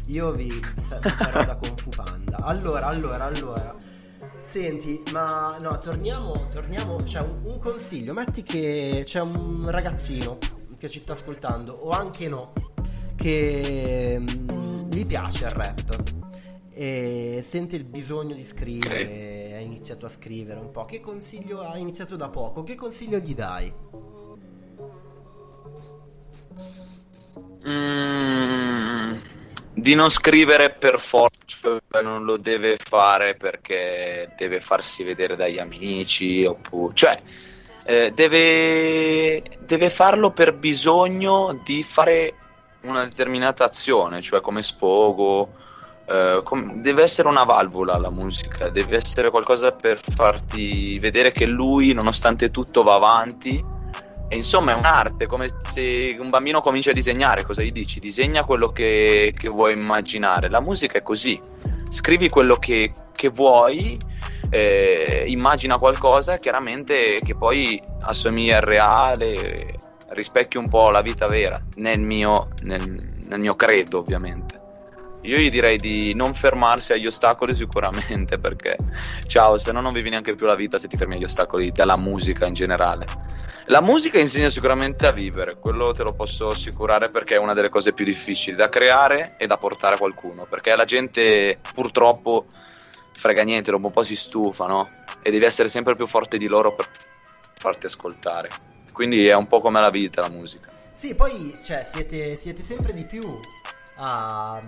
[0.07, 2.39] Io vi, vi farò da Kung Fu Panda.
[2.39, 3.75] Allora, allora, allora.
[4.45, 6.97] Senti, ma no, torniamo, torniamo.
[6.97, 8.13] C'è un, un consiglio.
[8.13, 10.37] Metti che c'è un ragazzino
[10.77, 12.53] che ci sta ascoltando, o anche no,
[13.17, 16.03] che mm, gli piace il rap
[16.71, 20.85] e sente il bisogno di scrivere, ha iniziato a scrivere un po'.
[20.85, 22.63] Che consiglio ha iniziato da poco?
[22.65, 23.73] Che consiglio gli dai?
[27.67, 28.44] Mm,
[29.75, 36.45] di non scrivere per forza, non lo deve fare perché deve farsi vedere dagli amici,
[36.45, 37.21] oppure, cioè
[37.85, 42.35] eh, deve, deve farlo per bisogno di fare
[42.83, 45.63] una determinata azione, cioè come sfogo.
[46.07, 51.47] eh, com- deve essere una valvola la musica, deve essere qualcosa per farti vedere che
[51.47, 53.65] lui, nonostante tutto, va avanti
[54.29, 58.01] e insomma è un'arte, come se un bambino comincia a disegnare, cosa gli dici?
[58.01, 60.49] Disegna quello che, che vuoi immaginare.
[60.49, 61.41] La musica è così,
[61.91, 63.99] scrivi quello che, che vuoi,
[64.51, 71.61] eh, immagina qualcosa chiaramente che poi assomiglia al reale, rispecchi un po' la vita vera,
[71.77, 74.63] nel mio, nel, nel mio credo ovviamente.
[75.23, 78.77] Io gli direi di non fermarsi agli ostacoli sicuramente perché
[79.27, 81.97] ciao, se no non vivi neanche più la vita se ti fermi agli ostacoli della
[81.97, 83.07] musica in generale.
[83.67, 87.71] La musica insegna sicuramente a vivere, quello te lo posso assicurare perché è una delle
[87.71, 92.47] cose più difficili da creare e da portare a qualcuno, perché la gente purtroppo
[93.13, 94.91] frega niente, dopo un po' si stufa, no?
[95.23, 96.87] E devi essere sempre più forte di loro per
[97.55, 98.49] farti ascoltare.
[98.93, 100.71] Quindi è un po' come la vita la musica.
[100.93, 103.41] Sì, poi cioè, siete, siete sempre di più
[103.97, 104.63] a,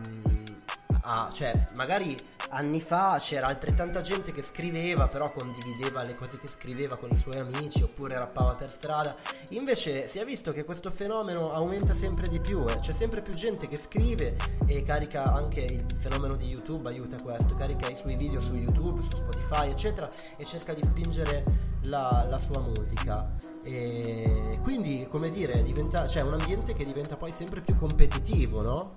[1.07, 2.19] a- Cioè, magari
[2.51, 7.17] anni fa c'era altrettanta gente che scriveva, però condivideva le cose che scriveva con i
[7.17, 9.15] suoi amici oppure rappava per strada.
[9.51, 12.81] Invece si è visto che questo fenomeno aumenta sempre di più, eh.
[12.81, 17.55] c'è sempre più gente che scrive e carica anche il fenomeno di YouTube, aiuta questo,
[17.55, 21.45] carica i suoi video su YouTube, su Spotify, eccetera, e cerca di spingere
[21.83, 23.55] la, la sua musica.
[23.63, 28.93] E quindi, come dire, diventa, c'è un ambiente che diventa poi sempre più competitivo, no?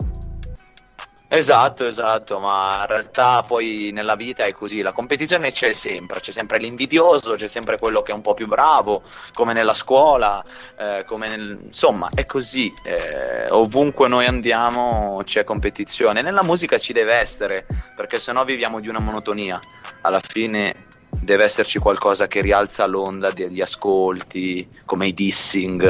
[1.32, 6.32] Esatto, esatto, ma in realtà poi nella vita è così, la competizione c'è sempre, c'è
[6.32, 9.04] sempre l'invidioso, c'è sempre quello che è un po' più bravo,
[9.36, 10.42] come nella scuola,
[10.76, 11.60] eh, come nel...
[11.68, 18.20] insomma è così, eh, ovunque noi andiamo c'è competizione, nella musica ci deve essere, perché
[18.20, 19.60] sennò viviamo di una monotonia,
[20.02, 25.84] alla fine deve esserci qualcosa che rialza l'onda degli ascolti, come i dissing,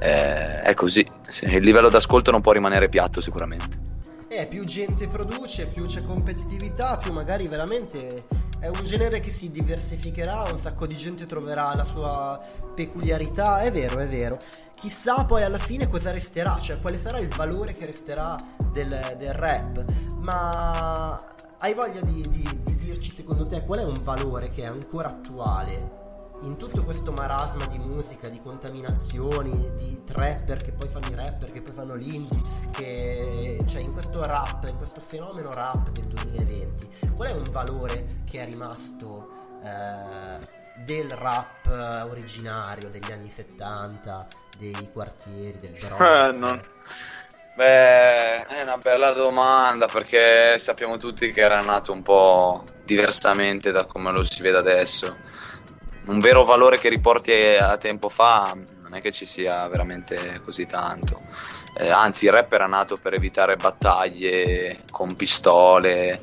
[0.00, 1.10] eh, è così,
[1.44, 3.85] il livello d'ascolto non può rimanere piatto sicuramente.
[4.38, 8.26] Eh, più gente produce, più c'è competitività, più magari veramente
[8.58, 12.38] è un genere che si diversificherà, un sacco di gente troverà la sua
[12.74, 14.38] peculiarità, è vero, è vero.
[14.78, 18.36] Chissà poi alla fine cosa resterà, cioè quale sarà il valore che resterà
[18.70, 19.82] del, del rap,
[20.18, 21.24] ma
[21.60, 25.08] hai voglia di, di, di dirci secondo te qual è un valore che è ancora
[25.08, 26.04] attuale
[26.42, 31.50] in tutto questo marasma di musica, di contaminazioni, di trapper che poi fanno i rapper,
[31.50, 37.14] che poi fanno l'indie, che cioè in questo rap, in questo fenomeno rap del 2020,
[37.14, 39.28] qual è un valore che è rimasto
[39.62, 41.66] eh, del rap
[42.08, 44.26] originario degli anni 70,
[44.58, 46.34] dei quartieri, del Bronx?
[46.34, 46.62] Eh, non...
[47.56, 53.86] Beh, è una bella domanda perché sappiamo tutti che era nato un po' diversamente da
[53.86, 55.16] come lo si vede adesso
[56.06, 60.66] un vero valore che riporti a tempo fa non è che ci sia veramente così
[60.66, 61.20] tanto.
[61.74, 66.20] Eh, anzi, il rap era nato per evitare battaglie con pistole,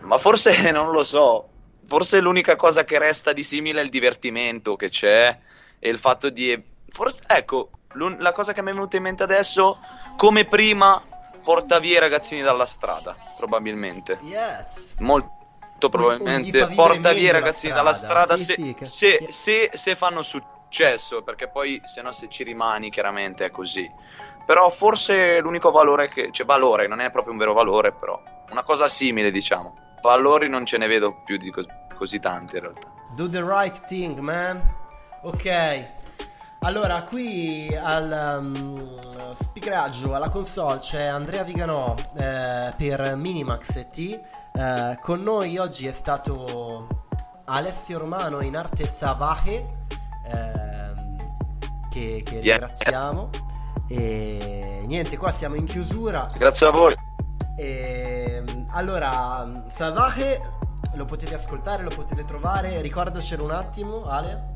[0.00, 1.48] ma forse non lo so.
[1.84, 5.36] Forse l'unica cosa che resta di simile è il divertimento che c'è
[5.78, 6.70] e il fatto di.
[6.88, 7.70] Forse, ecco,
[8.18, 9.78] la cosa che mi è venuta in mente adesso,
[10.16, 11.02] come prima,
[11.42, 14.18] porta via i ragazzini dalla strada, probabilmente.
[14.22, 14.94] Yes.
[14.98, 15.41] Molto
[15.82, 18.84] molto probabilmente porta via i ragazzini dalla strada sì, se, sì, che...
[18.84, 23.90] se, se, se, fanno successo, perché poi se no se ci rimani chiaramente è così.
[24.44, 26.30] Però forse l'unico valore che...
[26.32, 28.20] cioè valore, non è proprio un vero valore, però
[28.50, 29.74] una cosa simile diciamo.
[30.00, 31.64] Valori non ce ne vedo più di co-
[31.94, 32.92] così tanti in realtà.
[33.14, 34.60] Do the right thing, man.
[35.22, 36.01] Ok.
[36.64, 44.20] Allora, qui al um, speakeraggio, alla console c'è Andrea Viganò eh, per Minimax T.
[44.54, 46.86] Eh, con noi oggi è stato
[47.46, 49.66] Alessio Romano in arte Savaje,
[50.24, 50.92] eh,
[51.90, 53.30] che, che ringraziamo.
[53.88, 56.28] E niente, qua siamo in chiusura.
[56.32, 56.94] Grazie a voi.
[57.58, 60.38] E, allora, Savaje
[60.94, 62.80] lo potete ascoltare, lo potete trovare.
[62.82, 64.51] Ricordacelo un attimo, Ale.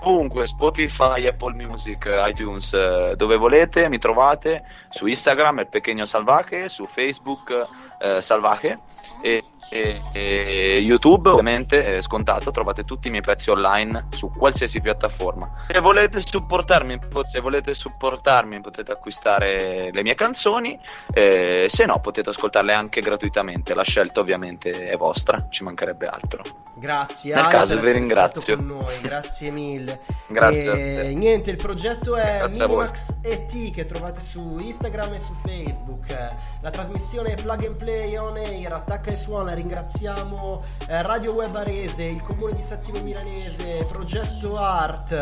[0.00, 6.68] Ovunque, Spotify, Apple Music, iTunes, eh, dove volete, mi trovate su Instagram, il Pequeño Salvaje,
[6.68, 7.66] su Facebook,
[7.98, 8.76] eh, Salvaje
[9.20, 14.80] e, e, e, YouTube ovviamente è scontato trovate tutti i miei pezzi online su qualsiasi
[14.80, 15.48] piattaforma.
[15.66, 20.78] Se volete supportarmi se volete supportarmi potete acquistare le mie canzoni
[21.12, 26.67] eh, se no potete ascoltarle anche gratuitamente la scelta ovviamente è vostra ci mancherebbe altro
[26.78, 28.56] grazie nel Ale, caso vi ringrazio.
[28.60, 30.00] noi, grazie mille.
[30.28, 35.32] Grazie e, niente il progetto è grazie Minimax ET che trovate su Instagram e su
[35.32, 36.14] Facebook.
[36.60, 41.54] La trasmissione è Plug and Play on air attacca e suona ringraziamo eh, Radio Web
[41.54, 45.12] Arese, il comune di Settimo Milanese, Progetto Art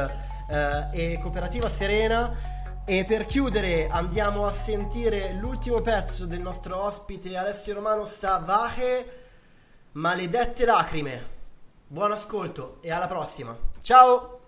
[0.48, 2.54] eh, e Cooperativa Serena.
[2.88, 9.07] E per chiudere andiamo a sentire l'ultimo pezzo del nostro ospite Alessio Romano Savaje,
[9.92, 11.34] Maledette lacrime.
[11.89, 13.57] Buon ascolto e alla prossima.
[13.80, 14.41] Ciao!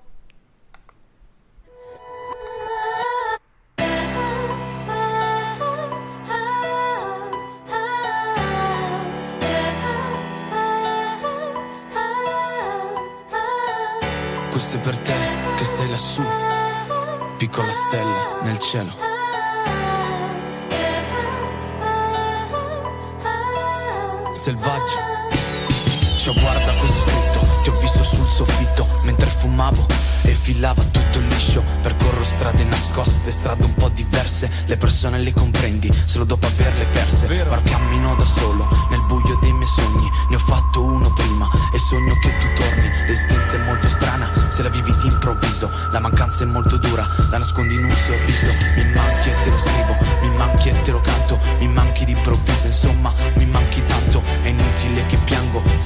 [14.50, 15.14] Questo è per te
[15.56, 16.24] che sei lassù,
[17.36, 18.92] piccola stella nel cielo.
[24.32, 24.98] Selvaggio,
[26.16, 27.27] ciao guarda cosa ho scritto,
[27.68, 29.86] ti ho visto sul soffitto mentre fumavo
[30.22, 31.62] e filava tutto liscio.
[31.82, 37.26] Percorro strade nascoste, strade un po' diverse, le persone le comprendi solo dopo averle perse.
[37.48, 41.78] Ma cammino da solo nel buio dei miei sogni, ne ho fatto uno prima e
[41.78, 42.88] sogno che tu torni.
[43.06, 47.74] L'esistenza è molto strana se la vivi d'improvviso, la mancanza è molto dura, la nascondi
[47.74, 48.48] in un sorriso.
[48.76, 52.66] Mi manchi e te lo scrivo, mi manchi e te lo canto, mi manchi d'improvviso,
[52.66, 52.87] insomma,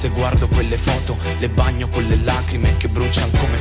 [0.03, 3.52] se guardo quelle foto, le bagno con le lacrime che bruciano come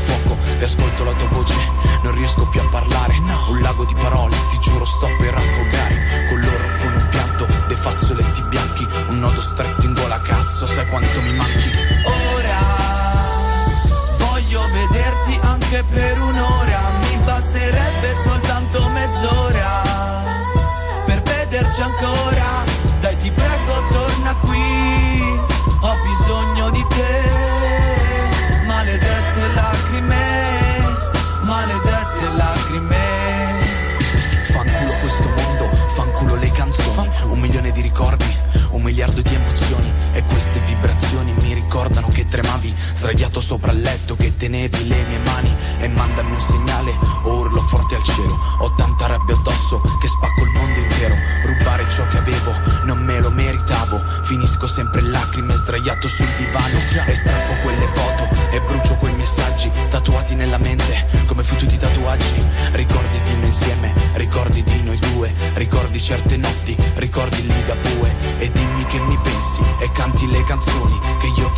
[43.42, 47.96] sopra il letto che tenevi le mie mani e mandami un segnale o urlo forte
[47.96, 48.38] al cielo.
[48.60, 51.16] Ho tanta rabbia addosso che spacco il mondo intero.
[51.44, 52.52] Rubare ciò che avevo
[52.84, 54.00] non me lo meritavo.
[54.22, 59.70] Finisco sempre in lacrime sdraiato sul divano e strappo quelle foto e brucio quei messaggi
[59.90, 62.40] tatuati nella mente come fottuti tatuaggi.
[62.72, 68.86] Ricordi di noi insieme, ricordi di noi due, ricordi certe notti, ricordi Ligabue e dimmi
[68.86, 71.51] che mi pensi e canti le canzoni che io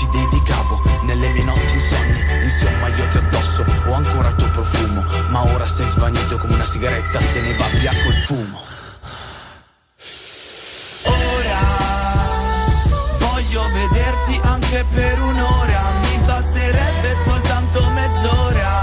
[6.34, 8.62] svanito come una sigaretta se ne va via col fumo.
[11.04, 11.60] Ora
[13.18, 18.82] voglio vederti anche per un'ora, mi basterebbe soltanto mezz'ora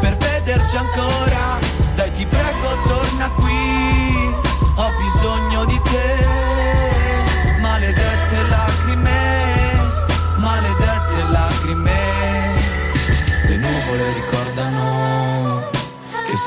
[0.00, 1.47] per vederci ancora.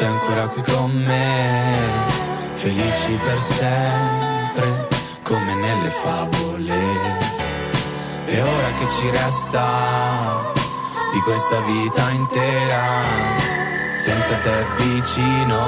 [0.01, 2.07] Sei ancora qui con me,
[2.55, 4.87] felici per sempre,
[5.21, 6.79] come nelle favole.
[8.25, 10.51] E ora che ci resta
[11.13, 12.83] di questa vita intera,
[13.93, 15.59] senza te vicino,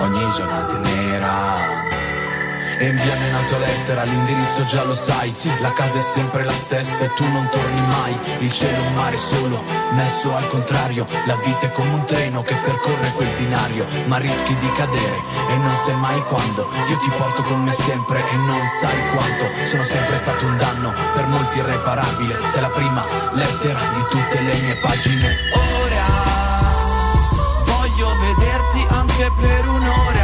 [0.00, 1.83] ogni giornata è nera.
[2.76, 5.32] E inviami una tua lettera, l'indirizzo già lo sai.
[5.60, 8.18] La casa è sempre la stessa e tu non torni mai.
[8.38, 9.62] Il cielo è un mare solo,
[9.92, 11.06] messo al contrario.
[11.26, 15.56] La vita è come un treno che percorre quel binario Ma rischi di cadere e
[15.56, 16.68] non sai mai quando.
[16.88, 19.64] Io ti porto con me sempre e non sai quanto.
[19.64, 22.38] Sono sempre stato un danno, per molti irreparabile.
[22.44, 25.36] Sei la prima lettera di tutte le mie pagine.
[25.54, 26.06] Ora
[27.64, 30.23] voglio vederti anche per un'ora